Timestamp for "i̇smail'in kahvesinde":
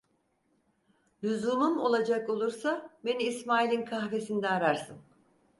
3.23-4.47